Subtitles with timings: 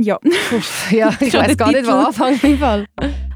[0.00, 0.18] Ja.
[0.90, 2.86] Ja, ich weiß gar nicht, wo anfangen im Fall.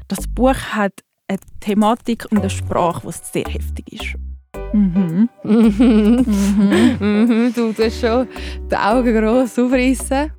[0.07, 0.93] Das Buch hat
[1.27, 4.15] eine Thematik und eine Sprache, die sehr heftig ist.
[4.73, 5.29] Mhm.
[5.43, 6.25] Mhm.
[6.25, 6.97] Mhm.
[6.99, 8.27] Mhm, du tust schon
[8.71, 10.31] die Augen gross aufreißen.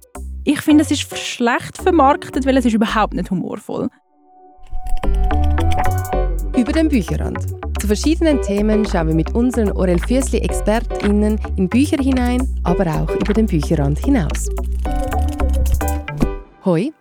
[0.44, 3.88] Ich finde, es ist schlecht vermarktet, weil es ist überhaupt nicht humorvoll.
[6.56, 7.46] Über den Bücherrand.
[7.80, 13.10] Zu verschiedenen Themen schauen wir mit unseren Orel Füssli ExpertInnen in Bücher hinein, aber auch
[13.10, 14.48] über den Bücherrand hinaus.
[16.64, 16.94] Hoi,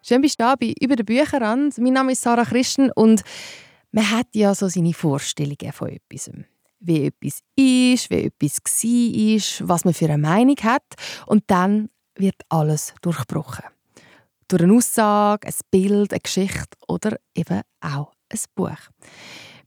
[0.00, 1.76] schön bist du da bei «Über den Bücherrand».
[1.76, 3.22] Mein Name ist Sarah Christen und
[3.90, 6.30] man hat ja so seine Vorstellungen von etwas.
[6.80, 10.94] Wie etwas ist, wie etwas war, was man für eine Meinung hat.
[11.26, 13.66] Und dann wird alles durchbrochen.
[14.48, 18.78] Durch eine Aussage, ein Bild, eine Geschichte oder eben auch ein Buch.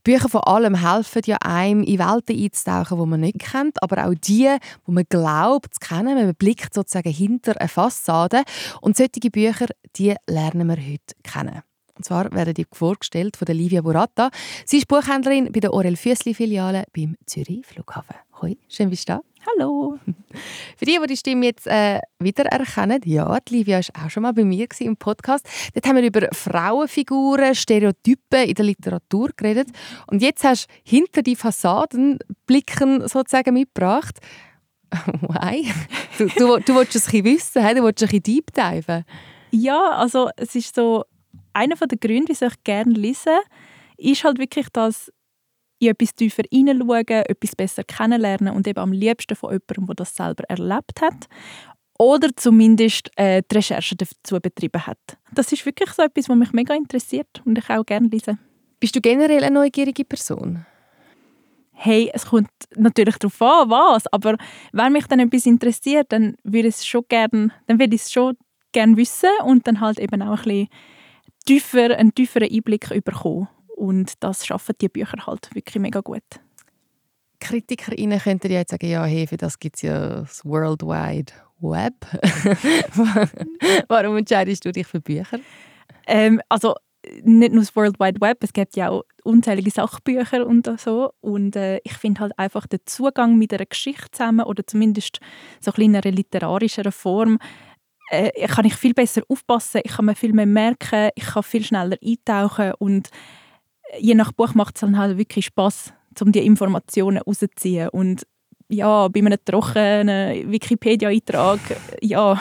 [0.06, 4.14] Bücher von allem helfen ja einem, in Welten einzutauchen, die man nicht kennt, aber auch
[4.14, 4.48] die,
[4.84, 6.14] wo man glaubt zu kennen.
[6.14, 8.44] Man blickt sozusagen hinter eine Fassade.
[8.80, 11.62] Und solche Bücher, die lernen wir heute kennen.
[11.96, 14.30] Und zwar werden die vorgestellt von der Livia Burata.
[14.64, 18.14] Sie ist Buchhändlerin bei der Orel Füssli Filiale beim Zürich Flughafen.
[18.40, 19.20] Hoi, schön bist du da.
[19.46, 19.98] Hallo.
[20.76, 24.32] Für die, die die Stimme jetzt äh, wiedererkennen, ja, die Livia war auch schon mal
[24.32, 25.46] bei mir im Podcast.
[25.74, 29.68] Dort haben wir über Frauenfiguren, Stereotypen in der Literatur geredet.
[30.06, 34.18] Und jetzt hast du hinter die Fassaden blicken sozusagen mitgebracht.
[35.20, 35.72] Why?
[36.18, 39.04] Du, du, du willst es ein bisschen wissen, du willst ein bisschen deep diven.
[39.50, 41.04] Ja, also es ist so,
[41.52, 43.38] einer der Gründe, wieso ich gerne lese,
[43.96, 45.10] ist halt wirklich, dass
[45.78, 50.14] in etwas tiefer hineinschauen, etwas besser kennenlernen und eben am liebsten von jemandem, der das
[50.14, 51.28] selber erlebt hat
[51.98, 54.98] oder zumindest äh, die Recherche dazu betrieben hat.
[55.32, 58.38] Das ist wirklich so etwas, was mich mega interessiert und ich auch gerne lese.
[58.80, 60.66] Bist du generell eine neugierige Person?
[61.72, 64.36] Hey, es kommt natürlich darauf an, was, aber
[64.72, 68.12] wenn mich dann etwas interessiert, dann würde ich es schon gern, dann würde ich es
[68.12, 68.36] schon
[68.72, 70.68] gerne wissen und dann halt eben auch ein bisschen
[71.44, 73.48] tiefer, einen tieferen Einblick bekommen.
[73.76, 76.22] Und das schaffen die Bücher halt wirklich mega gut.
[77.40, 81.32] KritikerInnen könnten ja jetzt sagen, ja, hey, für das gibt es ja das World Wide
[81.60, 81.94] Web.
[83.88, 85.38] Warum entscheidest du dich für Bücher?
[86.06, 86.74] Ähm, also
[87.22, 91.10] nicht nur das World Wide Web, es gibt ja auch unzählige Sachbücher und so.
[91.20, 95.20] Und äh, ich finde halt einfach den Zugang mit einer Geschichte zusammen oder zumindest
[95.60, 97.38] so ein bisschen in einer literarischeren Form
[98.10, 101.64] äh, kann ich viel besser aufpassen, ich kann mir viel mehr merken, ich kann viel
[101.64, 103.10] schneller eintauchen und
[103.98, 108.26] je nach Buch macht es dann halt wirklich Spaß, um die Informationen rauszuziehen und
[108.68, 111.60] ja, bei einem trockenen Wikipedia-Eintrag
[112.00, 112.40] ja,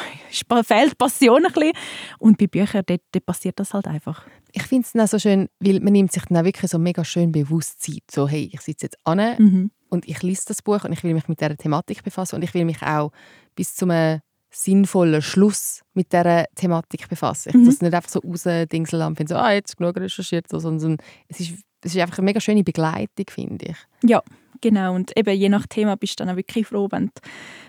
[0.64, 1.74] fehlt Passion ein bisschen.
[2.18, 4.26] Und bei Büchern, dort, dort passiert das halt einfach.
[4.52, 6.80] Ich finde es dann auch so schön, weil man nimmt sich dann auch wirklich so
[6.80, 8.04] mega schön bewusst Zeit.
[8.10, 9.72] So, hey, ich sitze jetzt an Mhm.
[9.90, 12.56] und ich lese das Buch und ich will mich mit dieser Thematik befassen und ich
[12.56, 13.12] will mich auch
[13.56, 14.22] bis zu einem
[14.56, 17.50] sinnvollen Schluss mit dieser Thematik befassen.
[17.50, 17.66] Ich Mhm.
[17.66, 21.40] das nicht einfach so rausdingseln und finde so, ah, jetzt genug recherchiert, so, sondern es
[21.42, 23.78] ist, es ist einfach eine mega schöne Begleitung, finde ich.
[24.04, 24.24] Ja,
[24.62, 24.96] genau.
[24.96, 27.12] Und eben je nach Thema bist du dann auch wirklich froh, wenn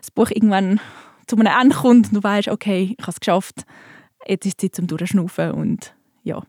[0.00, 0.80] das Buch irgendwann
[1.26, 3.64] zu einem Ende kommt und du weißt, okay, ich habe es geschafft.
[4.26, 6.42] Jetzt ist es Zeit zum Durchschnaufen und ja.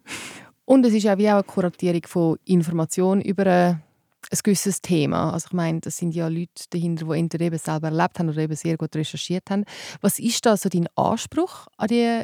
[0.66, 3.84] Und es ist auch wie auch eine Kuratierung von Informationen über ein,
[4.30, 5.32] ein gewisses Thema.
[5.34, 8.40] Also ich meine, das sind ja Leute dahinter, die entweder eben selber erlebt haben oder
[8.40, 9.64] eben sehr gut recherchiert haben.
[10.02, 12.24] Was ist da so dein Anspruch an die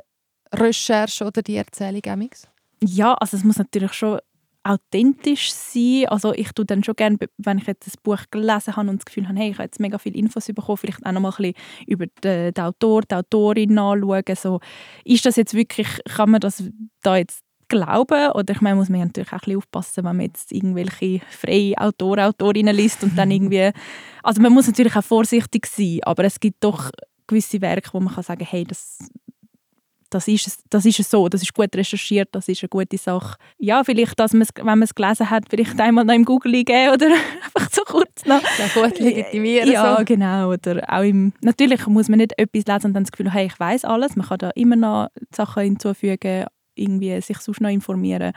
[0.54, 2.02] Recherche oder die Erzählung?
[2.08, 2.48] Amix?
[2.82, 4.20] Ja, also es muss natürlich schon
[4.64, 6.06] authentisch sein.
[6.08, 9.06] Also ich tue dann schon gerne, wenn ich jetzt ein Buch gelesen habe und das
[9.06, 11.54] Gefühl habe, hey, ich habe jetzt mega viele Infos bekommen, vielleicht auch noch mal
[11.86, 14.36] über den Autor, die Autorin nachschauen.
[14.36, 14.60] So,
[15.04, 16.64] ist das jetzt wirklich, kann man das
[17.02, 18.32] da jetzt glauben?
[18.32, 21.78] Oder ich meine, muss man natürlich auch ein bisschen aufpassen, wenn man jetzt irgendwelche freie
[21.78, 23.72] Autoren, Autorinnen liest und dann irgendwie,
[24.24, 26.90] also man muss natürlich auch vorsichtig sein, aber es gibt doch
[27.28, 28.98] gewisse Werke, wo man kann sagen, hey, das
[30.10, 33.00] das ist, es- das ist es so, das ist gut recherchiert, das ist eine gute
[33.00, 33.36] Sache.
[33.58, 36.54] Ja, vielleicht, dass man es, wenn man es gelesen hat, vielleicht einmal noch im Google
[36.54, 37.08] eingeben oder
[37.56, 38.40] einfach so kurz noch.
[38.60, 39.72] Ja, gut legitimieren.
[39.72, 40.06] Ja, so.
[40.06, 40.52] genau.
[40.52, 43.60] Oder auch im, natürlich muss man nicht etwas lesen und dann das Gefühl hey, ich
[43.60, 44.16] weiß alles.
[44.16, 46.46] Man kann da immer noch Sachen hinzufügen,
[46.76, 48.34] irgendwie sich sonst noch informieren.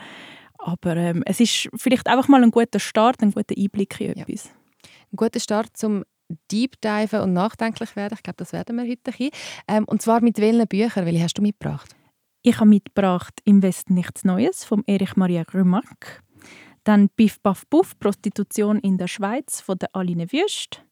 [0.58, 4.22] Aber ähm, es ist vielleicht einfach mal ein guter Start, ein guter Einblick in Ja.
[4.22, 4.50] etwas.
[5.12, 6.04] Ein guter Start zum
[6.50, 8.14] Deep Diven und nachdenklich werden.
[8.16, 9.30] Ich glaube, das werden wir heute ein
[9.68, 11.06] ähm, Und zwar mit welchen Büchern?
[11.06, 11.94] Welche hast du mitgebracht?
[12.42, 16.22] Ich habe mitgebracht «Im Westen nichts Neues» von Erich Maria Remarque.
[16.84, 17.98] Dann «Biff, Baff, Buff.
[17.98, 20.84] Prostitution in der Schweiz» von der Aline Wüst.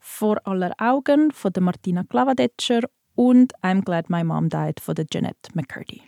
[0.00, 2.82] «Vor aller Augen» von der Martina Klavadetscher
[3.14, 6.02] und «I'm Glad My Mom Died» von der Jeanette McCurdy.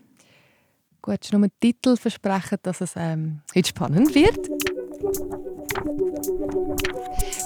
[1.07, 4.49] Gut, schon nur Titel versprechen, dass es ähm, heute spannend wird.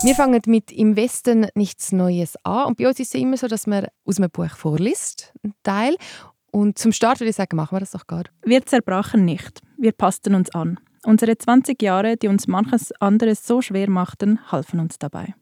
[0.03, 2.69] Wir fangen mit «Im Westen nichts Neues» an.
[2.69, 5.97] Und bei uns ist es immer so, dass man aus einem Buch vorliest, einen Teil.
[6.51, 8.25] Und zum Start würde ich sagen, machen wir das doch gar.
[8.47, 9.61] Wir zerbrachen nicht.
[9.77, 10.81] Wir passten uns an.
[11.05, 15.35] Unsere 20 Jahre, die uns manches anderes so schwer machten, halfen uns dabei.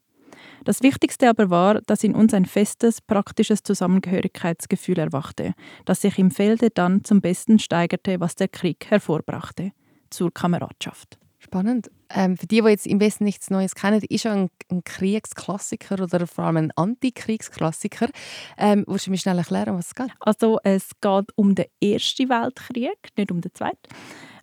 [0.64, 6.30] Das Wichtigste aber war, dass in uns ein festes, praktisches Zusammengehörigkeitsgefühl erwachte, das sich im
[6.30, 9.72] Felde dann zum Besten steigerte, was der Krieg hervorbrachte.
[10.10, 11.18] Zur Kameradschaft.
[11.38, 11.90] Spannend.
[12.10, 16.02] Ähm, für die, die jetzt im Westen nichts Neues kennen, ist ja ein, ein Kriegsklassiker
[16.02, 18.08] oder vor allem ein Antikriegsklassiker.
[18.56, 20.10] Ähm, willst du mir schnell erklären, was es geht?
[20.18, 23.88] Also es geht um den Ersten Weltkrieg, nicht um den Zweiten.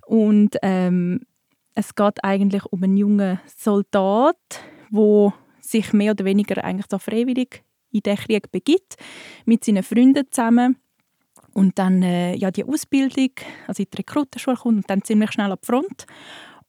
[0.06, 1.22] Und ähm,
[1.74, 4.38] es geht eigentlich um einen jungen Soldat,
[4.92, 5.34] der
[5.66, 8.96] sich mehr oder weniger eigentlich so freiwillig in den Krieg begibt,
[9.46, 10.78] mit seinen Freunden zusammen
[11.54, 13.32] und dann äh, ja, die Ausbildung,
[13.68, 16.06] also in die Rekrutenschule kommt und dann ziemlich schnell an die Front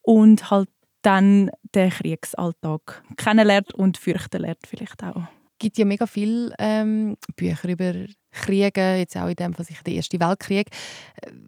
[0.03, 0.69] und halt
[1.03, 5.23] dann den Kriegsalltag kennenlernt und fürchten lernt vielleicht auch.
[5.53, 7.95] Es gibt ja mega viele ähm, Bücher über
[8.31, 10.69] Kriege, jetzt auch in dem Fall sicher der Erste Weltkrieg.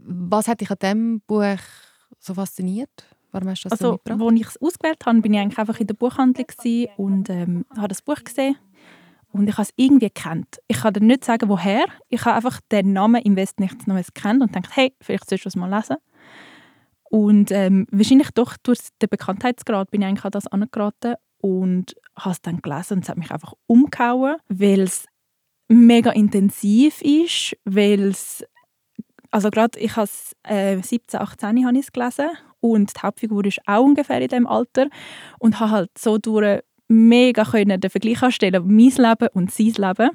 [0.04, 1.58] Was hat dich an diesem Buch
[2.18, 3.04] so fasziniert?
[3.32, 5.80] Warum hast du das also, so als ich es ausgewählt habe, bin ich eigentlich einfach
[5.80, 6.46] in der Buchhandlung
[6.96, 8.56] und ähm, habe das Buch gesehen
[9.32, 10.60] und ich habe es irgendwie kennt.
[10.66, 11.84] Ich kann dir nicht sagen, woher.
[12.08, 15.44] Ich habe einfach den Namen im West nichts Neues kennt und dachte, hey, vielleicht sollst
[15.44, 15.96] du es mal lesen.
[17.10, 22.32] Und ähm, wahrscheinlich doch durch den Bekanntheitsgrad bin ich eigentlich an das angeraten und habe
[22.32, 25.06] es dann gelesen und es hat mich einfach umgehauen, weil es
[25.69, 28.44] mega intensiv ist, weil es
[29.30, 30.08] also gerade ich habe
[30.44, 32.30] äh, 17, 18 habe ich es gelesen
[32.60, 34.88] und die Hauptfigur ist auch ungefähr in dem Alter
[35.38, 40.10] und habe halt so durch mega können den Vergleich anstellen, mein Leben und sein Leben.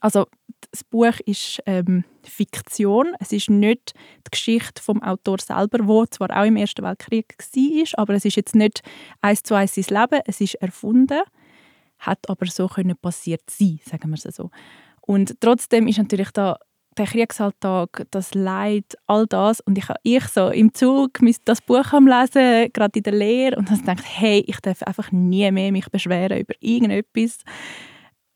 [0.00, 0.26] Also
[0.70, 3.14] das Buch ist ähm, Fiktion.
[3.18, 3.94] Es ist nicht
[4.26, 8.36] die Geschichte vom Autor selber, wo zwar auch im Ersten Weltkrieg war, aber es ist
[8.36, 8.82] jetzt nicht
[9.20, 10.22] eins zu eins sein Leben.
[10.26, 11.20] Es ist erfunden,
[11.98, 14.50] hat aber so können passiert sein, sagen wir es so.
[15.00, 16.58] Und trotzdem ist natürlich da
[16.98, 19.60] der Kriegsalltag, das Leid, all das.
[19.60, 23.70] Und ich, ich so im Zug das Buch am Lesen, gerade in der Lehre, und
[23.70, 27.38] dann gedacht, hey, ich darf einfach nie mehr mich beschweren über irgendetwas,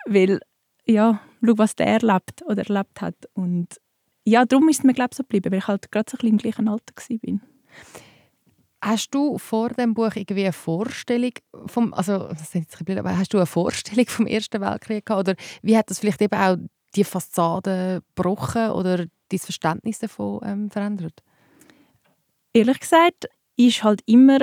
[0.06, 0.41] weil,
[0.87, 3.17] ja, schau, was der erlebt oder erlebt hat.
[3.35, 3.69] Und
[4.25, 6.19] ja, darum ist es mir, glaube ich, so geblieben, weil ich halt gerade so ein
[6.19, 7.41] bisschen im gleichen Alter war.
[8.82, 11.32] Hast du vor dem Buch irgendwie eine Vorstellung
[11.67, 15.29] vom, also das ist jetzt blöd, aber hast du eine Vorstellung vom Ersten Weltkrieg gehabt
[15.29, 16.56] oder wie hat das vielleicht eben auch
[16.94, 21.23] die Fassade gebrochen oder dein Verständnis davon ähm, verändert?
[22.53, 24.38] Ehrlich gesagt ist halt immer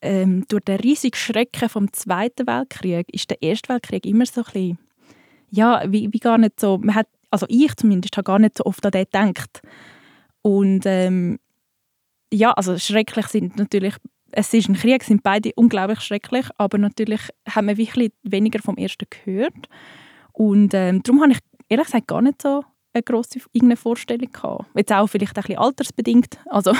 [0.00, 4.44] ähm, durch den riesigen Schrecken vom Zweiten Weltkrieg ist der Erste Weltkrieg immer so ein
[4.44, 4.78] bisschen,
[5.50, 8.64] ja, wie, wie gar nicht so, man hat, also ich zumindest, habe gar nicht so
[8.64, 9.62] oft an den gedacht.
[10.42, 11.38] Und ähm,
[12.32, 13.94] ja, also schrecklich sind natürlich,
[14.32, 18.76] es ist ein Krieg, sind beide unglaublich schrecklich, aber natürlich haben wir wirklich weniger vom
[18.76, 19.68] Ersten gehört.
[20.36, 21.38] Und ähm, darum habe ich
[21.68, 22.62] ehrlich gesagt gar nicht so
[22.92, 24.66] eine grosse irgendeine Vorstellung gehabt.
[24.74, 26.38] Jetzt auch vielleicht ein bisschen altersbedingt.
[26.46, 26.72] Also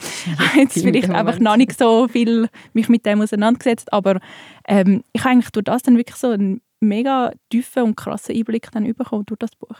[0.56, 4.18] jetzt vielleicht einfach noch nicht so viel mich mit dem auseinandergesetzt, aber
[4.66, 8.70] ähm, ich habe eigentlich durch das dann wirklich so einen mega tiefen und krassen Einblick
[8.72, 9.76] dann bekommen durch das Buch.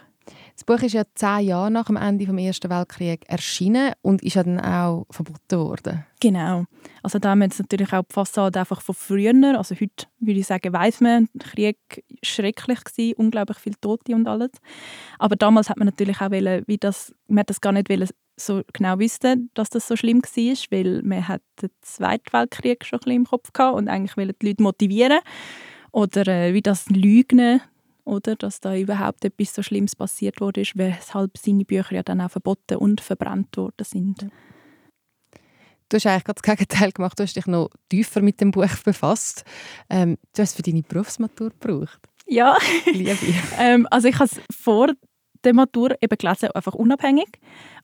[0.55, 4.35] Das Buch ist ja zehn Jahre nach dem Ende des Ersten Weltkriegs erschienen und ist
[4.35, 6.05] ja dann auch verboten worden.
[6.21, 6.65] Genau.
[7.03, 9.33] Also da haben wir natürlich auch die Fassade einfach von früher.
[9.59, 14.29] Also heute würde ich sagen, weiß man, der Krieg schrecklich, gewesen, unglaublich viele Tote und
[14.29, 14.51] alles.
[15.19, 18.63] Aber damals hat man natürlich auch wollen, wie das, man das gar nicht wollen, so
[18.73, 23.01] genau wissen, dass das so schlimm war, weil man hat den Zweiten Weltkrieg schon ein
[23.01, 25.21] bisschen im Kopf hatte und eigentlich die Leute motivieren
[25.93, 27.61] oder äh, wie das Lügen
[28.05, 32.31] oder dass da überhaupt etwas so Schlimmes passiert wurde, weshalb seine Bücher ja dann auch
[32.31, 34.27] verboten und verbrannt worden sind.
[35.89, 37.19] Du hast eigentlich das Gegenteil gemacht.
[37.19, 39.45] Du hast dich noch tiefer mit dem Buch befasst.
[39.91, 42.01] Ähm, du hast es für deine Berufsmatur gebraucht.
[42.27, 42.57] Ja.
[42.87, 43.19] Liebe.
[43.59, 44.89] ähm, also ich habe es vor
[45.45, 47.29] der Matur eben gelesen, einfach unabhängig.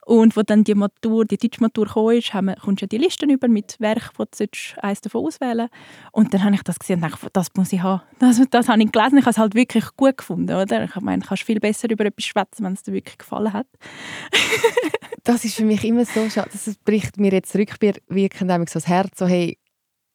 [0.05, 2.87] Und wo dann die Matur, die deutsche Matur kam, ist, haben wir, kommst du ja
[2.87, 4.47] die Listen über mit Werken, wo du
[4.81, 5.69] eins davon auswählen
[6.11, 8.01] Und dann habe ich das gesehen und dachte, das muss ich haben.
[8.17, 9.17] Das, das habe ich gelesen.
[9.17, 10.55] Ich habe es halt wirklich gut gefunden.
[10.55, 10.85] Oder?
[10.85, 13.67] Ich meine, du kannst viel besser über etwas schwätzen, wenn es dir wirklich gefallen hat.
[15.23, 16.49] das ist für mich immer so schade.
[16.51, 19.19] Das bricht mir jetzt rückwirkend so das Herz.
[19.19, 19.59] So, hey,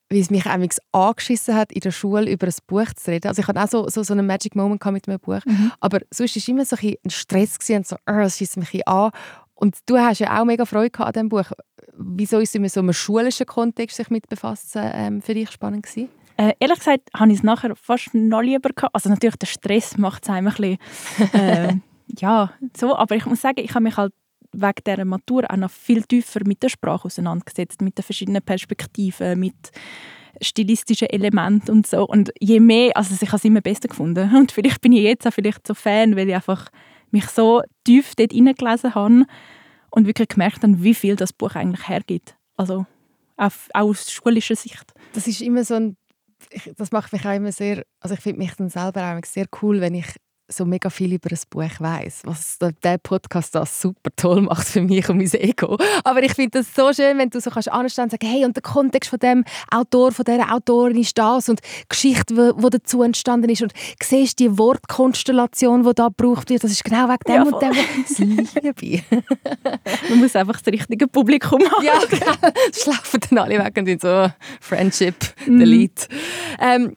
[0.09, 0.45] wie es mich
[0.91, 3.27] angeschissen hat, in der Schule über ein Buch zu reden.
[3.27, 5.39] Also ich hatte auch so, so, so einen Magic Moment mit einem Buch.
[5.45, 5.71] Mhm.
[5.79, 8.87] Aber sonst war es immer so ein, ein Stress und so, oh, es schießt mich
[8.87, 9.11] an.
[9.55, 11.51] Und du hast ja auch mega Freude an diesem Buch.
[11.97, 15.83] Wieso ist es in so einem schulischen Kontext sich mit befassen ähm, für dich spannend
[15.83, 16.09] gewesen?
[16.37, 18.93] Äh, ehrlich gesagt habe ich es nachher fast noch lieber gehabt.
[18.93, 21.73] Also natürlich der Stress macht es einem ein bisschen, äh,
[22.19, 22.95] ja, so.
[22.95, 24.13] Aber ich muss sagen, ich habe mich halt
[24.55, 29.39] wegen dieser Matur auch noch viel tiefer mit der Sprache auseinandergesetzt, mit den verschiedenen Perspektiven,
[29.39, 29.71] mit
[30.41, 32.05] stilistischen Elementen und so.
[32.05, 34.35] Und je mehr, also ich habe es immer besser gefunden.
[34.35, 36.69] Und vielleicht bin ich jetzt auch vielleicht so Fan, weil ich einfach
[37.11, 39.25] mich so tief dort hineingelesen habe
[39.91, 42.35] und wirklich gemerkt habe, wie viel das Buch eigentlich hergibt.
[42.57, 42.85] Also
[43.37, 44.93] auch, aus schulischer Sicht.
[45.13, 45.97] Das ist immer so ein
[46.77, 49.81] das macht mich auch immer sehr, also ich finde mich dann selber auch sehr cool,
[49.81, 50.05] wenn ich
[50.47, 54.81] so mega viel über ein Buch weiß, was der Podcast das super toll macht für
[54.81, 55.77] mich und mein Ego.
[56.03, 58.55] Aber ich finde das so schön, wenn du so kannst anstehen und sagen, hey, und
[58.55, 63.01] der Kontext von dem Autor, von dieser Autorin ist das und die Geschichte, die dazu
[63.01, 67.35] entstanden ist und siehst die Wortkonstellation, die da gebraucht wird, das ist genau wegen dem
[67.35, 67.73] ja, und dem.
[68.07, 69.03] Das liebe
[70.09, 71.85] Man muss einfach das richtige Publikum haben.
[71.85, 72.51] Ja, genau.
[72.69, 75.59] Das laufen dann alle weg und so Friendship, mhm.
[75.59, 76.07] Delete.
[76.59, 76.95] Ähm,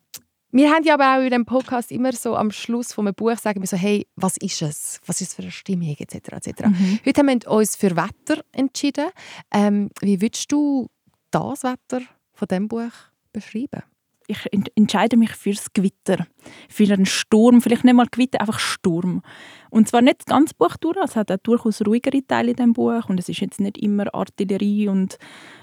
[0.58, 3.38] wir haben ja aber auch in dem Podcast immer so am Schluss von einem Buch
[3.38, 5.00] sagen wir so, hey, was ist es?
[5.06, 6.14] Was ist es für eine Stimmung etc.
[6.32, 6.66] etc.
[6.66, 6.98] Mhm.
[7.06, 9.06] Heute haben wir uns für Wetter entschieden.
[9.52, 10.88] Ähm, wie würdest du
[11.30, 12.00] das Wetter
[12.32, 12.90] von dem Buch
[13.32, 13.84] beschreiben?
[14.28, 16.26] Ich entscheide mich fürs Gewitter.
[16.68, 19.22] Für einen Sturm, vielleicht nicht mal Gewitter, einfach Sturm.
[19.70, 22.72] Und zwar nicht das ganze Buch durch, es hat auch durchaus ruhigere Teile in dem
[22.74, 25.18] Buch und es ist jetzt nicht immer Artillerie und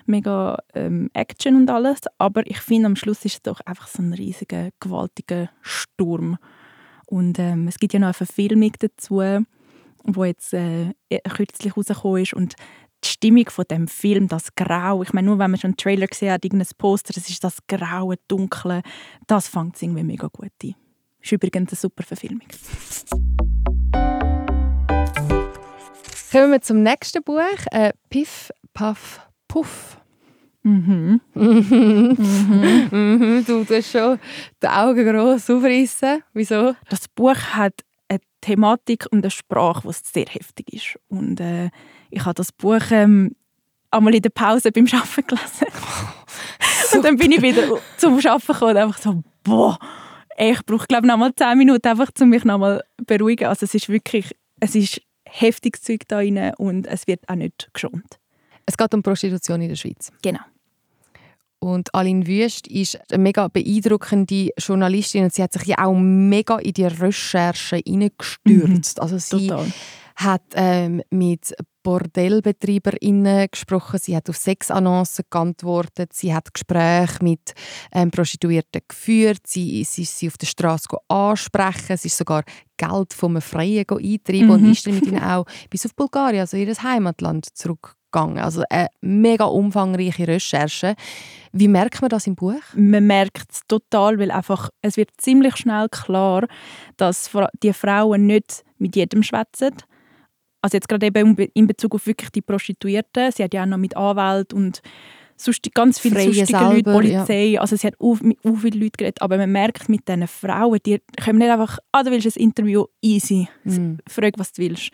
[0.07, 4.01] mega ähm, Action und alles, aber ich finde, am Schluss ist es doch einfach so
[4.01, 6.37] ein riesiger, gewaltiger Sturm.
[7.05, 9.21] Und ähm, es gibt ja noch eine Verfilmung dazu,
[10.03, 10.93] wo jetzt äh,
[11.29, 12.55] kürzlich rausgekommen ist und
[13.05, 16.07] die Stimmung von dem Film, das Grau, ich meine, nur wenn man schon einen Trailer
[16.07, 18.81] gesehen hat, irgendein Poster, das ist das Graue, Dunkle,
[19.27, 20.75] das fängt irgendwie mega gut an.
[21.21, 22.47] Ist übrigens eine super Verfilmung.
[26.31, 29.97] Kommen wir zum nächsten Buch, äh, Piff, Puff, Puff.
[30.63, 31.21] Mhm.
[31.33, 32.17] mhm.
[32.91, 33.45] mhm.
[33.45, 34.19] Du tust schon
[34.61, 36.23] die Augen gross aufreißen.
[36.33, 36.75] Wieso?
[36.89, 37.73] Das Buch hat
[38.07, 40.99] eine Thematik und eine Sprache, die sehr heftig ist.
[41.07, 41.69] Und äh,
[42.15, 43.35] ich habe das Buch ähm,
[43.91, 45.67] einmal in der Pause beim Arbeiten gelesen.
[46.93, 47.63] und dann bin ich wieder
[47.97, 49.77] zum Arbeiten gekommen und einfach so, boah,
[50.37, 53.47] ich brauche glaube noch mal zehn Minuten einfach, um mich noch mal beruhigen.
[53.47, 57.69] Also es ist wirklich, es ist heftiges Zeug da rein und es wird auch nicht
[57.73, 58.19] geschont.
[58.65, 60.11] Es geht um Prostitution in der Schweiz.
[60.21, 60.39] Genau.
[61.59, 66.59] Und Aline Wüst ist eine mega beeindruckende Journalistin und sie hat sich ja auch mega
[66.59, 68.97] in die Recherche hineingestürzt.
[68.97, 69.71] Mhm, also sie total.
[70.15, 71.55] hat ähm, mit
[71.85, 77.53] BordellbetreiberInnen gesprochen, sie hat auf Sexannoncen geantwortet, sie hat Gespräche mit
[77.93, 82.43] ähm, Prostituierten geführt, sie, sie ist sie auf der Straße ansprechen, sie ist sogar
[82.77, 84.49] Geld von einem Freien eintreiben mhm.
[84.49, 88.39] und ist dann mit ihnen auch bis auf Bulgarien, also ihr Heimatland, zurückgegangen.
[88.39, 90.95] Also eine mega umfangreiche Recherche.
[91.51, 92.63] Wie merkt man das im Buch?
[92.73, 96.47] Man merkt es total, weil einfach, es wird ziemlich schnell klar,
[96.97, 97.29] dass
[97.61, 99.75] die Frauen nicht mit jedem schwätzen
[100.65, 103.31] also jetzt gerade eben in Bezug auf wirklich die Prostituierten.
[103.31, 104.81] Sie hat ja auch noch mit Anwälten und
[105.37, 107.45] sonst ganz viele Freie sonstige selber, Leute, Polizei.
[107.45, 107.61] Ja.
[107.61, 109.21] Also sie hat auch mit auch viele Leuten geredet.
[109.21, 112.85] Aber man merkt mit diesen Frauen, die können nicht einfach, ah, du willst ein Interview,
[112.99, 113.47] easy.
[113.63, 113.99] Mhm.
[114.07, 114.89] Frag, was du willst.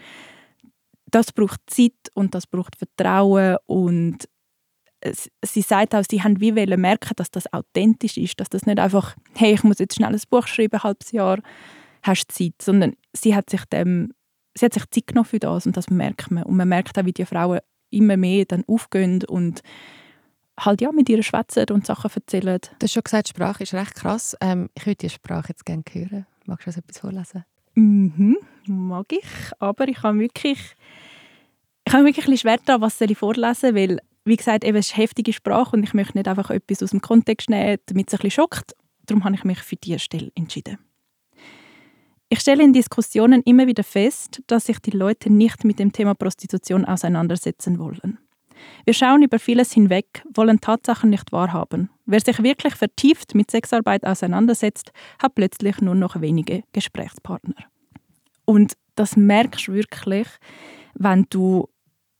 [1.09, 4.27] Das braucht Zeit und das braucht Vertrauen und
[5.43, 9.15] sie sagt auch, sie haben wie merken, dass das authentisch ist, dass das nicht einfach,
[9.35, 11.39] hey, ich muss jetzt schnell ein Buch schreiben, ein halbes Jahr,
[12.03, 14.11] hast du Zeit, sondern sie hat sich dem
[14.55, 16.43] sie hat sich Zeit genommen für das und das merkt man.
[16.43, 19.61] Und man merkt auch, wie die Frauen immer mehr dann aufgehen und
[20.59, 22.59] halt ja mit ihr schwätzen und Sachen erzählen.
[22.79, 24.35] Du hast schon gesagt, Sprache ist recht krass.
[24.41, 26.25] Ähm, ich würde die Sprache jetzt gerne hören.
[26.45, 27.45] Magst du uns etwas vorlesen?
[27.75, 29.51] Mhm, mag ich.
[29.59, 30.75] Aber ich habe wirklich,
[31.85, 34.87] ich habe wirklich ein bisschen schwer daran, was ich vorlesen weil wie gesagt, eben, es
[34.87, 38.13] ist heftige Sprache und ich möchte nicht einfach etwas aus dem Kontext nehmen, damit es
[38.13, 38.75] ein bisschen schockt.
[39.05, 40.77] Darum habe ich mich für diese Stelle entschieden.
[42.33, 46.15] Ich stelle in Diskussionen immer wieder fest, dass sich die Leute nicht mit dem Thema
[46.15, 48.19] Prostitution auseinandersetzen wollen.
[48.85, 51.89] Wir schauen über vieles hinweg, wollen Tatsachen nicht wahrhaben.
[52.05, 57.65] Wer sich wirklich vertieft mit Sexarbeit auseinandersetzt, hat plötzlich nur noch wenige Gesprächspartner.
[58.45, 60.27] Und das merkst du wirklich,
[60.93, 61.67] wenn du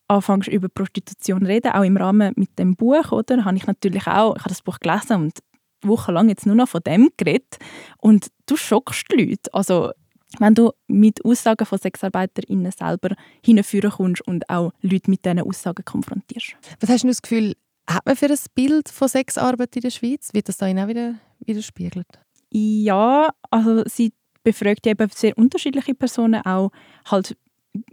[0.10, 3.46] anfängst über Prostitution reden, auch im Rahmen mit dem Buch, oder?
[3.46, 5.40] Habe ich natürlich auch, ich habe das Buch gelesen und
[5.84, 7.58] wochenlang jetzt nur noch von dem geredet
[7.98, 9.54] und du schockst die Leute.
[9.54, 9.92] Also
[10.40, 15.84] wenn du mit Aussagen von SexarbeiterInnen selber hinführen kommst und auch Leute mit diesen Aussagen
[15.84, 16.56] konfrontierst.
[16.80, 17.56] Was hast du das Gefühl,
[17.90, 20.34] hat man für ein Bild von Sexarbeit in der Schweiz?
[20.34, 22.08] Wird das da auch wieder widerspiegelt?
[22.52, 26.72] Ja, also sie befragt eben sehr unterschiedliche Personen, auch
[27.06, 27.38] halt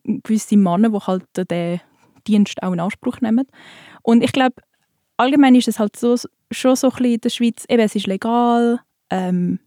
[0.04, 1.80] gewisse Männer, die halt den
[2.26, 3.46] Dienst auch in Anspruch nehmen.
[4.02, 4.56] Und ich glaube,
[5.16, 6.16] allgemein ist es halt so,
[6.50, 8.80] schon so ein bisschen in der Schweiz, eben, es ist legal,
[9.10, 9.60] ähm,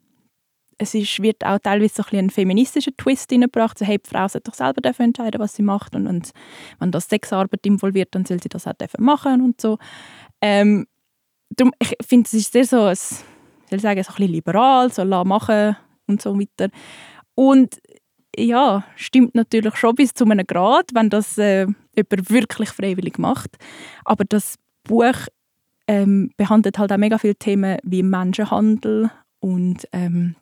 [0.82, 4.28] es ist, wird auch teilweise so ein, ein feministischer Twist reingebracht, so, hey, die Frau
[4.28, 6.32] sollte doch selber entscheiden, was sie macht und, und
[6.80, 9.78] wenn das Sexarbeit involviert, dann soll sie das auch machen und so.
[10.42, 10.88] Ähm,
[11.52, 15.28] darum, ich finde, es ist sehr so, ein, soll sagen, so ein liberal, so lassen
[15.28, 16.72] machen und so weiter.
[17.36, 17.80] Und
[18.36, 23.58] ja, stimmt natürlich schon bis zu einem Grad, wenn das äh, jemand wirklich freiwillig macht.
[24.04, 25.28] Aber das Buch
[25.88, 29.12] ähm, behandelt halt auch mega viele Themen wie Menschenhandel
[29.42, 30.41] und ähm, äh,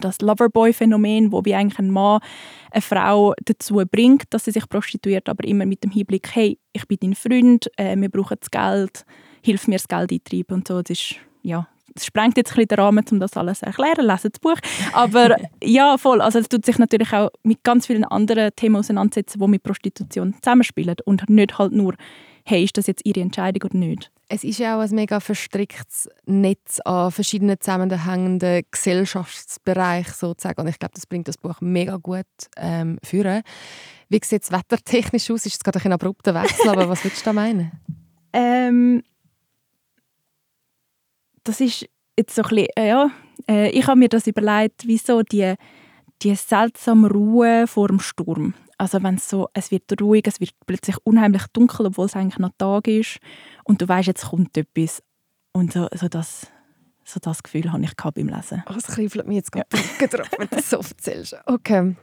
[0.00, 2.20] das Loverboy-Phänomen, wo wie eigentlich ein Mann
[2.70, 6.86] eine Frau dazu bringt, dass sie sich prostituiert, aber immer mit dem Hinblick, hey, ich
[6.86, 9.04] bin dein Freund, äh, wir brauchen das Geld,
[9.42, 10.82] hilf mir das Geld eintreiben und so.
[10.82, 14.06] Das ist, ja, es sprengt jetzt ein bisschen den Rahmen, um das alles zu erklären,
[14.06, 14.58] lesen das Buch.
[14.92, 19.40] Aber ja, voll, also es tut sich natürlich auch mit ganz vielen anderen Themen auseinandersetzen,
[19.40, 21.94] die mit Prostitution zusammenspielen und nicht halt nur,
[22.46, 24.12] hey, ist das jetzt ihre Entscheidung oder nicht.
[24.28, 30.60] Es ist ja auch ein mega verstricktes Netz an verschiedenen zusammenhängenden Gesellschaftsbereichen sozusagen.
[30.60, 32.26] Und ich glaube, das bringt das Buch mega gut
[32.56, 33.42] ähm, führen.
[34.08, 35.46] Wie sieht es wettertechnisch aus?
[35.46, 37.72] Ist es gerade ein abrupter Wechsel, aber was würdest du da meinen?
[38.38, 39.02] Ähm,
[41.42, 41.88] das ist
[42.18, 43.10] jetzt so ein bisschen, äh, ja,
[43.48, 45.54] äh, ich habe mir das überlegt, wieso die,
[46.20, 48.52] die seltsame Ruhe vor dem Sturm.
[48.78, 52.38] Also wenn es so, es wird ruhig, es wird plötzlich unheimlich dunkel, obwohl es eigentlich
[52.38, 53.18] noch Tag ist
[53.64, 55.02] und du weißt, jetzt kommt etwas
[55.52, 56.48] und so, so das,
[57.02, 58.62] so das Gefühl habe ich beim Lesen.
[58.68, 59.66] Oh, es kribbelt mir jetzt gerade
[60.00, 60.06] ja.
[60.06, 61.36] drauf, wenn du das so erzählst.
[61.46, 61.96] Okay.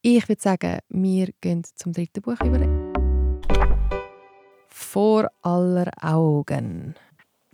[0.00, 2.60] Ich würde sagen, wir gehen zum dritten Buch über.
[4.68, 6.94] Vor aller Augen.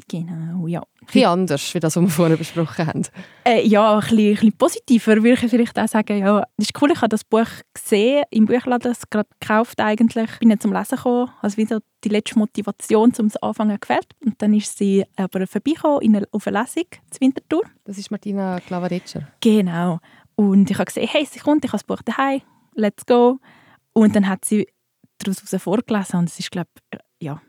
[0.08, 0.80] Genau, ja.
[0.80, 3.02] Ein bisschen anders, wie das, was wir vorher besprochen haben.
[3.44, 6.18] Äh, ja, ein bisschen, ein bisschen positiver würde ich vielleicht auch sagen.
[6.18, 10.30] Ja, das ist cool, ich habe das Buch gesehen, im Buchladen, es gerade gekauft eigentlich.
[10.34, 14.06] Ich bin jetzt zum Lesen gekommen, also wieder die letzte Motivation, um es anfangen gefällt.
[14.24, 17.62] Und dann ist sie aber vorbeigekommen in eine, auf eine Lesung, zur Wintertour.
[17.84, 19.26] Das ist Martina Klavadetscher.
[19.40, 19.98] Genau.
[20.36, 22.42] Und ich habe gesehen, hey, sie kommt, ich habe das Buch daheim,
[22.74, 23.38] let's go.
[23.92, 24.68] Und dann hat sie
[25.18, 26.70] daraus vorgelesen und es ist, glaube
[27.18, 27.40] ja,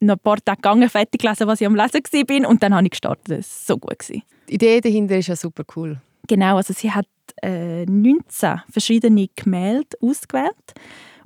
[0.00, 2.84] noch ein paar Tage gegangen, fertig gelesen, was ich am Lesen war und dann habe
[2.84, 3.38] ich gestartet.
[3.38, 3.98] Das war so gut.
[3.98, 4.22] Gewesen.
[4.48, 6.00] Die Idee dahinter ist ja super cool.
[6.26, 7.06] Genau, also sie hat
[7.42, 10.74] äh, 19 verschiedene Gemälde ausgewählt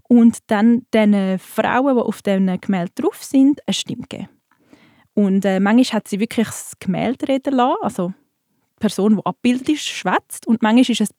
[0.09, 4.29] und dann den Frauen, die auf diesen Gemälden drauf sind, eine Stimme gegeben.
[5.15, 8.13] Und äh, manchmal hat sie wirklich das Gemälde reden lassen, also
[8.77, 11.11] die Person, die abgebildet ist, schwätzt und manchmal ist es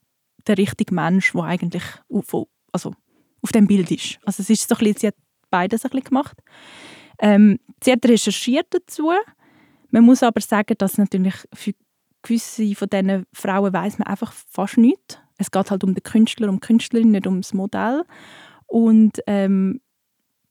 [0.48, 2.94] der richtige Mensch, der eigentlich auf, also
[3.42, 4.20] auf dem Bild ist.
[4.26, 5.16] Also es ist so ein bisschen, sie hat
[5.50, 6.38] beides ein bisschen gemacht.
[7.19, 9.12] Ähm, sie hat recherchiert dazu.
[9.91, 11.73] Man muss aber sagen, dass natürlich für
[12.21, 15.19] gewisse von diesen Frauen weiß man einfach fast nichts.
[15.38, 18.04] Es geht halt um den Künstler, um die Künstlerin, nicht um das Modell.
[18.65, 19.82] Und ähm,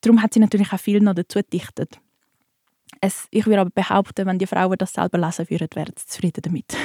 [0.01, 1.99] darum hat sie natürlich auch viel noch dazu gedichtet.
[3.01, 6.43] Es, ich würde aber behaupten, wenn die Frauen das selber lesen würden, wären sie zufrieden
[6.43, 6.77] damit.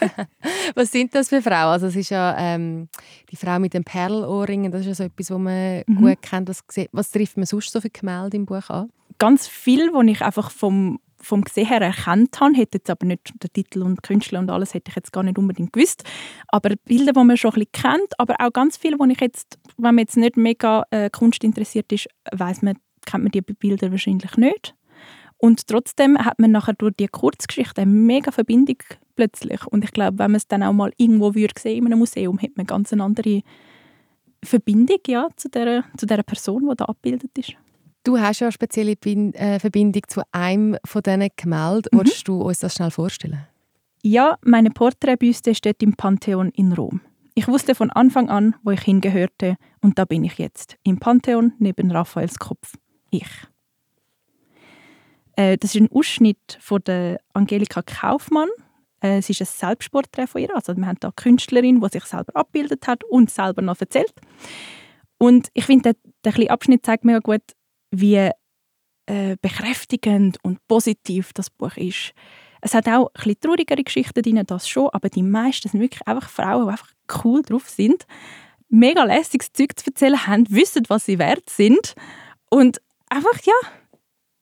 [0.74, 1.72] was sind das für Frauen?
[1.72, 2.88] Also es ist ja ähm,
[3.30, 5.96] die Frau mit den Perlohrringen, das ist ja so etwas, was man mhm.
[5.96, 6.48] gut kennt.
[6.48, 8.90] Was, was trifft man sonst so für Gemälde im Buch an?
[9.18, 13.32] Ganz viel, was ich einfach vom, vom Gesehen her erkannt habe, hätte jetzt aber nicht
[13.42, 16.04] den Titel und Künstler und alles hätte ich jetzt gar nicht unbedingt gewusst.
[16.48, 19.58] Aber Bilder, die man schon ein bisschen kennt, aber auch ganz viel, wo ich jetzt,
[19.76, 23.90] wenn man jetzt nicht mega äh, Kunst interessiert ist, weiß man, kennt man die Bilder
[23.90, 24.74] wahrscheinlich nicht.
[25.38, 28.78] Und trotzdem hat man nachher durch die Kurzgeschichte eine mega Verbindung
[29.16, 29.66] plötzlich.
[29.66, 32.38] Und ich glaube, wenn man es dann auch mal irgendwo würde sehen in einem Museum,
[32.38, 33.42] hat man eine ganz andere
[34.42, 37.56] Verbindung ja, zu, der, zu der Person, die da abgebildet ist.
[38.06, 41.88] Du hast ja eine spezielle äh, Verbindung zu einem von diesen Gemälden.
[41.90, 41.98] Mhm.
[41.98, 43.48] Wolltest du uns das schnell vorstellen?
[44.00, 47.00] Ja, meine Porträtbüste steht im Pantheon in Rom.
[47.34, 51.54] Ich wusste von Anfang an, wo ich hingehörte, und da bin ich jetzt, im Pantheon
[51.58, 52.74] neben Raphaels Kopf.
[53.10, 53.26] Ich.
[55.34, 58.48] Äh, das ist ein Ausschnitt von der Angelika Kaufmann.
[59.00, 60.54] Äh, es ist ein Selbstporträt von ihr.
[60.54, 64.14] Also wir haben da eine Künstlerin, die sich selber abgebildet hat und selber noch erzählt.
[65.18, 67.42] Und ich finde, der, der Abschnitt zeigt mir gut,
[67.90, 68.30] wie
[69.06, 72.12] äh, bekräftigend und positiv das Buch ist.
[72.60, 76.06] Es hat auch ein bisschen traurigere Geschichten drin, das schon, aber die meisten sind wirklich
[76.06, 76.90] einfach Frauen, die einfach
[77.24, 78.06] cool drauf sind,
[78.68, 81.94] mega lässiges Zeug zu erzählen haben, wissen, was sie wert sind
[82.50, 83.54] und einfach, ja,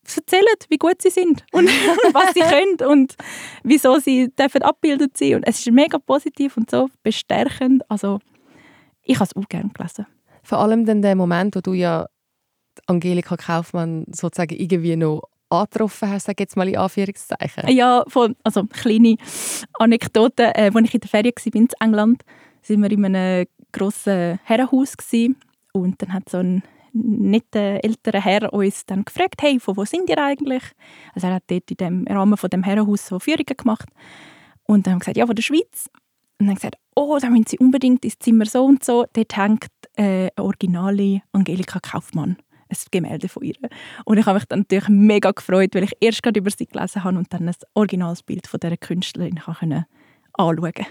[0.05, 1.69] erzählen, wie gut sie sind und
[2.13, 3.17] was sie können und
[3.63, 5.37] wieso sie dürfen abgebildet sein.
[5.37, 7.89] Und es ist mega positiv und so bestärkend.
[7.91, 8.21] Also,
[9.03, 10.07] ich habe es auch gerne gelesen.
[10.43, 12.07] Vor allem dann der Moment, wo du ja
[12.87, 17.69] Angelika Kaufmann sozusagen irgendwie noch angetroffen hast, sage jetzt mal in Anführungszeichen?
[17.69, 19.17] Ja, von, also kleine
[19.75, 20.55] Anekdote.
[20.55, 22.23] Äh, als ich in der Ferien war in England,
[22.69, 25.37] waren wir in einem grossen Herrenhaus gewesen.
[25.73, 30.09] und dann hat so ein netter älterer Herr uns dann gefragt, hey, von wo sind
[30.09, 30.63] ihr eigentlich?
[31.13, 33.89] Also er hat dort in dem Rahmen von dem Herrenhaus so Führungen gemacht
[34.65, 35.91] und dann haben wir gesagt, ja, von der Schweiz.
[36.39, 39.07] Und dann gesagt, oh, da müssen Sie unbedingt ins Zimmer so und so.
[39.13, 42.37] Dort hängt äh, eine originale Angelika Kaufmann
[42.69, 43.55] ein Gemälde von ihr.
[44.05, 47.05] Und ich habe mich dann natürlich mega gefreut, weil ich erst gerade über sie gelesen
[47.05, 49.85] habe und dann ein originales Bild von dieser Künstlerin anschauen
[50.37, 50.87] konnte.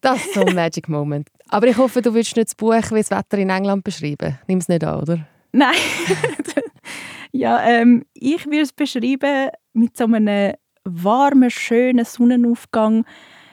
[0.00, 1.28] Das ist so ein Magic Moment.
[1.48, 4.38] Aber ich hoffe, du willst nicht das Buch wie das Wetter in England beschreiben.
[4.46, 5.26] Nimm es nicht an, oder?
[5.52, 5.74] Nein.
[7.32, 13.04] ja, ähm, ich würde es beschreiben mit so einem warmen, schönen Sonnenaufgang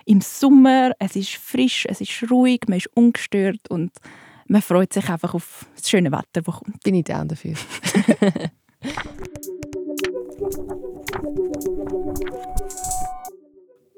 [0.06, 0.92] im Sommer.
[1.00, 3.92] Es ist frisch, es ist ruhig, man ist ungestört und
[4.48, 6.84] man freut sich einfach auf das schöne Wetter, das kommt.
[6.84, 7.54] Bin ich down dafür.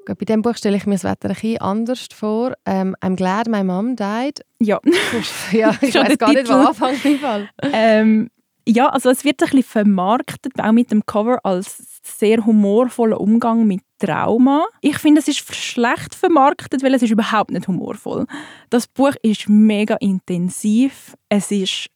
[0.06, 2.54] Bei diesem Buch stelle ich mir das Wetter ein bisschen anders vor.
[2.64, 4.40] Ähm, I'm glad my mom died.
[4.58, 4.80] Ja.
[5.52, 7.50] ja ich weiß gar nicht, wo anfangen im Fall.
[7.72, 8.30] Ähm,
[8.68, 13.66] ja, also es wird ein bisschen vermarktet, auch mit dem Cover, als sehr humorvoller Umgang
[13.66, 14.66] mit Trauma.
[14.82, 18.26] Ich finde, es ist schlecht vermarktet, weil es ist überhaupt nicht humorvoll.
[18.68, 21.88] Das Buch ist mega intensiv, es ist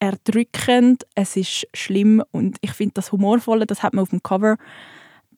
[0.00, 4.56] erdrückend, es ist schlimm und ich finde das humorvolle, das hat man auf dem Cover.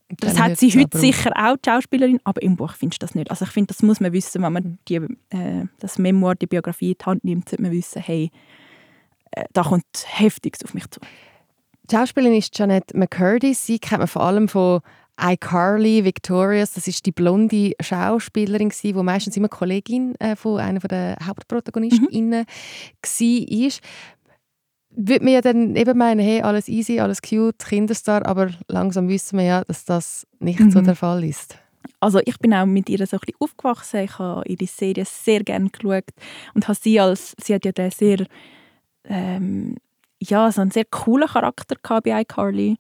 [0.09, 3.31] Das hat sie heute sicher auch, die Schauspielerin, aber im Buch findest du das nicht.
[3.31, 6.93] Also ich finde, das muss man wissen, wenn man die, äh, das Memoir, die Biografie
[6.93, 8.31] in die Hand nimmt, sollte man wissen, hey,
[9.53, 11.01] da kommt Heftiges auf mich zu.
[11.91, 13.55] Die Schauspielerin ist Janet McCurdy.
[13.55, 14.81] Sie kennt man vor allem von
[15.21, 16.75] iCarly, Victorious.
[16.75, 22.47] Das ist die blonde Schauspielerin, die meistens immer Kollegin äh, von einer der Hauptprotagonistinnen mhm.
[22.47, 23.71] war.
[24.91, 29.39] Würde man ja dann eben meinen, hey, alles easy, alles cute, Kinderstar, aber langsam wissen
[29.39, 30.71] wir ja, dass das nicht mhm.
[30.71, 31.57] so der Fall ist.
[32.01, 34.01] Also ich bin auch mit ihr so ein bisschen aufgewachsen.
[34.01, 36.05] Ich habe ihre Serie sehr gerne geschaut
[36.55, 38.27] und habe sie als, sie hat ja den sehr
[39.09, 39.77] ähm,
[40.21, 42.77] ja, so einen sehr coolen Charakter bei iCarly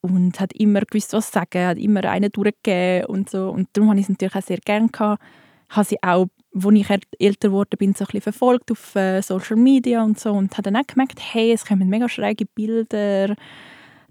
[0.00, 3.50] und hat immer gewusst, was sagen, hat immer einen durchgegeben und so.
[3.50, 5.22] Und darum habe ich es natürlich auch sehr gerne gehabt.
[5.70, 9.56] Habe sie auch, als ich älter wurde, bin so ein bisschen verfolgt auf äh, Social
[9.56, 13.34] Media und so und habe dann auch gemerkt, hey, es kommen mega schräge Bilder,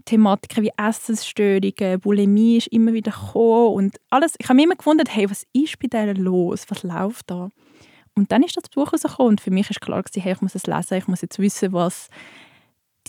[0.06, 4.36] Thematiken wie Essensstörungen, Bulimie ist immer wieder gekommen und alles.
[4.38, 6.66] Ich habe mich immer gewundert, hey, was ist bei denen los?
[6.70, 7.50] Was läuft da?
[8.18, 10.56] Und dann ist das Buch rausgekommen und für mich ist klar gewesen, hey, ich muss
[10.56, 12.10] es lesen, ich muss jetzt wissen, was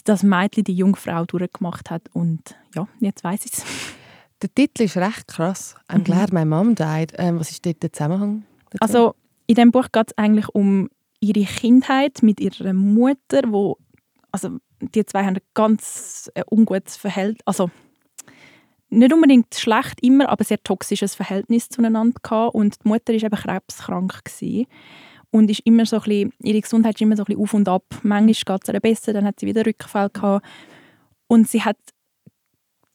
[0.04, 2.02] das Mädchen, die Jungfrau, durchgemacht hat.
[2.12, 3.64] Und ja, jetzt weiß ich es.
[4.42, 5.74] Der Titel ist recht krass.
[5.88, 6.04] I'm mhm.
[6.04, 7.14] glad my mom died.
[7.16, 8.44] Ähm, was ist dort der Zusammenhang?
[8.70, 8.78] Dazu?
[8.80, 9.14] Also
[9.46, 10.90] in dem Buch geht es eigentlich um
[11.20, 13.78] ihre Kindheit mit ihrer Mutter, wo
[14.30, 17.70] also die zwei haben ein ganz äh, ungutes Verhältnis, also
[18.90, 22.54] nicht unbedingt schlecht immer, aber sehr toxisches Verhältnis zueinander gehabt.
[22.54, 24.66] und die Mutter ist eben krebskrank gewesen
[25.30, 27.68] und ist immer so ein bisschen, ihre Gesundheit ist immer so ein bisschen auf und
[27.68, 27.84] ab.
[28.02, 30.46] Manchmal geht es ihr besser, dann hat sie wieder Rückfall gehabt.
[31.26, 31.76] Und sie hat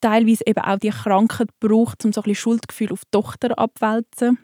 [0.02, 4.40] teilweise eben auch die Krankheit gebraucht, um so ein bisschen Schuldgefühl auf die Tochter abwälzen.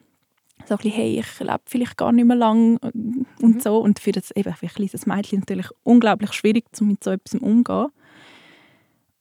[0.66, 3.60] So ein bisschen, hey, ich lebe vielleicht gar nicht mehr lang und mhm.
[3.60, 3.78] so.
[3.78, 7.42] Und für, das, eben, für ein kleines Mädchen natürlich unglaublich schwierig, um mit so etwas
[7.42, 7.88] umzugehen.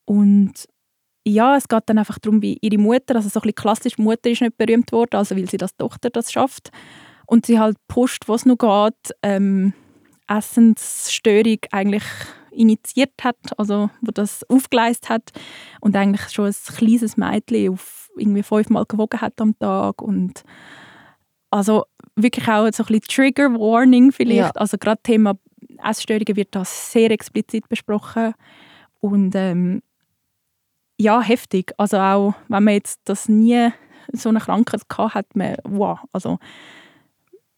[0.04, 0.68] Und
[1.28, 4.30] ja, es geht dann einfach darum, wie ihre Mutter, also so ein bisschen klassisch, Mutter
[4.30, 6.70] ist nicht berühmt worden, also weil sie das Tochter das schafft
[7.26, 9.72] und sie halt pusht, was noch geht, ähm,
[10.26, 12.04] Essensstörung eigentlich
[12.50, 15.32] initiiert hat, also wo das aufgeleistet hat
[15.80, 20.42] und eigentlich schon ein kleines Mädchen auf irgendwie fünfmal gewogen hat am Tag und
[21.50, 21.84] also
[22.16, 24.60] wirklich auch so ein bisschen Trigger Warning vielleicht, ja.
[24.60, 25.34] also gerade Thema
[25.84, 28.34] Essstörungen wird da sehr explizit besprochen
[29.00, 29.82] und ähm,
[30.98, 31.72] ja, heftig.
[31.78, 33.70] Also auch, wenn man jetzt das nie
[34.12, 36.38] so eine Krankheit gehabt hat, man, wow, also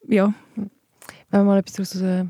[0.06, 0.32] ja.
[0.56, 0.70] Wenn
[1.40, 2.26] wir mal etwas daraus äh,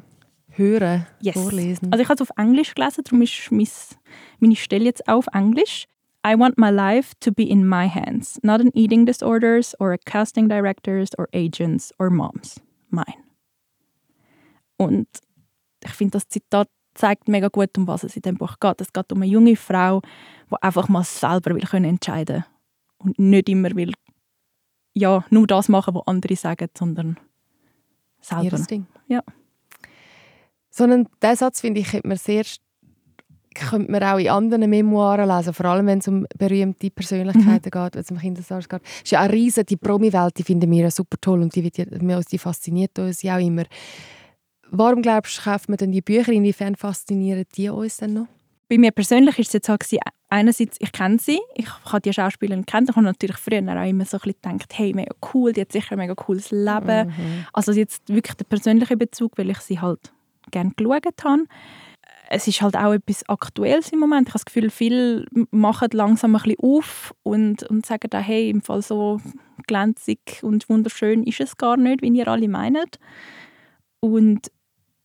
[0.48, 1.34] hören, yes.
[1.34, 1.92] vorlesen.
[1.92, 3.98] Also ich habe es auf Englisch gelesen, darum ist
[4.38, 5.86] meine Stelle jetzt auf Englisch.
[6.26, 9.98] I want my life to be in my hands, not an eating disorders or a
[9.98, 12.60] casting directors or agents or moms.
[12.90, 13.24] Mine.
[14.76, 15.08] Und
[15.82, 18.80] ich finde, das Zitat zeigt mega gut, um was es in dem Buch geht.
[18.80, 20.02] Es geht um eine junge Frau,
[20.50, 22.44] die einfach mal selber will können entscheiden
[22.98, 23.92] und nicht immer will,
[24.92, 27.16] ja, nur das machen, was andere sagen, sondern
[28.20, 28.44] selber.
[28.44, 28.86] Ihres Ding.
[29.06, 29.22] Ja.
[30.70, 32.44] Sondern diesen Satz, finde ich, könnte man sehr
[33.54, 37.84] könnte man auch in anderen Memoiren lesen, vor allem wenn es um berühmte Persönlichkeiten mhm.
[37.84, 38.82] geht, wenn es um Kindersars geht.
[38.84, 41.78] Es ist ja eine riesen, die Promi-Welt, die finden wir super toll und die, wird
[41.78, 43.64] ja, die fasziniert uns ja auch immer.
[44.70, 46.32] Warum glaubst du, kauft man denn die Bücher?
[46.32, 48.26] Inwiefern faszinieren die uns denn noch?
[48.68, 49.84] Bei mir persönlich ist es jetzt halt
[50.28, 54.04] einerseits, ich kenne sie, ich habe die Schauspielerin kennt, ich habe natürlich früher auch immer
[54.04, 57.08] so ein bisschen gedacht, hey, mega cool, die hat sicher ein mega cooles Leben.
[57.08, 57.46] Mhm.
[57.52, 60.12] Also jetzt wirklich der persönliche Bezug, weil ich sie halt
[60.52, 61.44] gerne geschaut habe.
[62.28, 64.28] Es ist halt auch etwas Aktuelles im Moment.
[64.28, 68.50] Ich habe das Gefühl, viele machen langsam ein bisschen auf und, und sagen dann, hey,
[68.50, 69.20] im Fall so
[69.66, 73.00] glänzig und wunderschön ist es gar nicht, wie ihr alle meint.
[73.98, 74.52] Und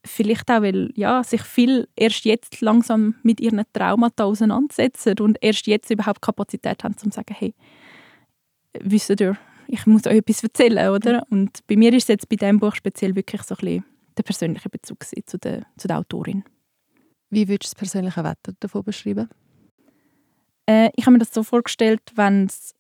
[0.06, 5.68] vielleicht auch, weil ja, sich viel erst jetzt langsam mit ihren Traumata auseinandersetzen und erst
[5.68, 7.54] jetzt überhaupt Kapazität haben, um zu sagen, hey,
[8.80, 9.38] wisst ihr,
[9.68, 11.26] ich muss euch etwas erzählen, oder?
[11.30, 13.86] Und bei mir ist es jetzt bei diesem Buch speziell wirklich so ein bisschen
[14.18, 16.44] der persönliche Bezug zu der, zu der Autorin.
[17.30, 19.30] Wie würdest du das persönliche Wetter davon beschreiben?
[20.68, 22.76] Äh, ich habe mir das so vorgestellt, wenn es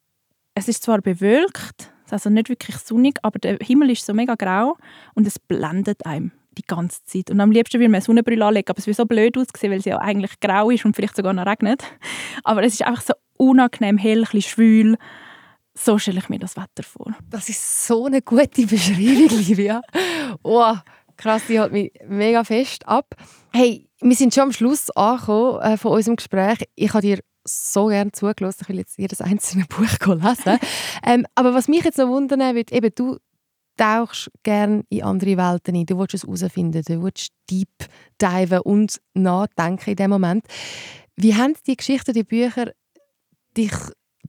[0.55, 4.77] es ist zwar bewölkt, also nicht wirklich sonnig, aber der Himmel ist so mega grau
[5.13, 7.29] und es blendet einem die ganze Zeit.
[7.29, 9.79] Und am liebsten würde man eine Sonnenbrille anlegen, aber es wird so blöd aussehen, weil
[9.79, 11.83] es ja eigentlich grau ist und vielleicht sogar noch regnet.
[12.43, 14.97] Aber es ist einfach so unangenehm hell, ein bisschen schwül.
[15.73, 17.13] So stelle ich mir das Wetter vor.
[17.29, 19.81] Das ist so eine gute Beschreibung, Livia.
[20.41, 20.73] Oh,
[21.17, 23.15] krass, die hält mich mega fest ab.
[23.51, 26.59] Hey, wir sind schon am Schluss angekommen äh, von unserem Gespräch.
[26.75, 28.59] Ich habe dir so gerne zugelassen.
[28.63, 30.59] Ich will jetzt jedes einzelne Buch lesen.
[31.05, 33.17] ähm, aber was mich jetzt noch wundern würde, eben du
[33.75, 35.85] tauchst gerne in andere Welten ein.
[35.85, 37.69] Du willst es herausfinden, du willst deep
[38.21, 40.45] diven und nachdenken in dem Moment.
[41.15, 42.71] Wie haben die Geschichten, die Bücher
[43.55, 43.73] dich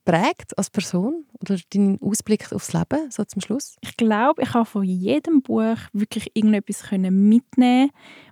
[0.04, 3.76] prägt als Person oder deinen Ausblick aufs Leben so zum Schluss?
[3.80, 7.90] Ich glaube, ich habe von jedem Buch wirklich irgendetwas mitnehmen,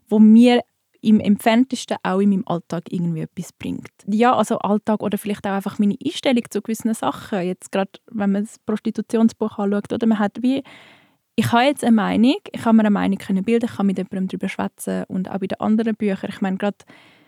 [0.08, 0.62] wo mir
[1.04, 3.90] im entferntesten auch in meinem Alltag irgendwie etwas bringt.
[4.06, 7.42] Ja, also Alltag oder vielleicht auch einfach meine Einstellung zu gewissen Sachen.
[7.42, 10.62] Jetzt gerade, wenn man das Prostitutionsbuch anschaut, oder man hat wie
[11.36, 13.98] ich habe jetzt eine Meinung, ich kann mir eine Meinung können bilden, ich kann mit
[13.98, 16.30] jemandem darüber schwätzen und auch bei den anderen Büchern.
[16.30, 16.76] Ich meine, gerade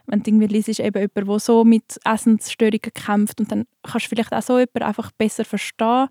[0.06, 4.10] wenn du irgendwie liest, eben jemand, der so mit Essensstörungen kämpft und dann kannst du
[4.10, 6.08] vielleicht auch so jemanden einfach besser verstehen,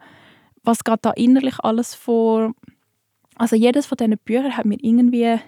[0.64, 2.54] was geht da innerlich alles vor.
[3.36, 5.40] Also jedes von diesen Büchern hat mir irgendwie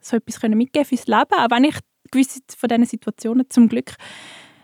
[0.00, 1.76] so etwas mitgeben fürs Leben, auch wenn ich
[2.10, 3.94] gewisse von diesen Situationen zum Glück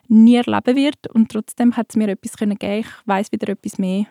[0.09, 2.57] nie erleben wird und trotzdem hat es mir etwas geben.
[2.61, 4.07] Ich weiß wieder etwas mehr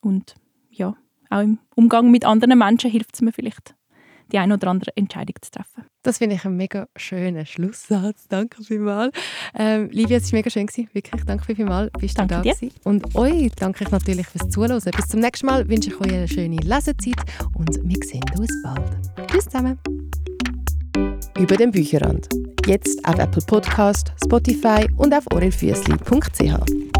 [0.00, 0.34] und
[0.70, 0.96] ja,
[1.32, 3.74] auch im Umgang mit anderen Menschen hilft es mir vielleicht,
[4.32, 5.84] die eine oder andere Entscheidung zu treffen.
[6.02, 8.26] Das finde ich ein mega schöner Schlusssatz.
[8.28, 9.16] Danke vielmals.
[9.54, 10.66] Ähm, Livia, es war mega schön.
[10.66, 10.88] Gewesen.
[10.92, 11.90] Wirklich, danke vielmals.
[11.98, 12.70] Bist du da gewesen.
[12.84, 14.80] Und euch danke ich natürlich fürs Zuhören.
[14.80, 17.20] Bis zum nächsten Mal wünsche ich euch eine schöne Lesezeit
[17.54, 19.30] und wir sehen uns bald.
[19.30, 19.78] Tschüss zusammen
[21.38, 22.28] über den Bücherrand.
[22.66, 26.91] Jetzt auf Apple Podcast, Spotify und auf orelfüssli.ch.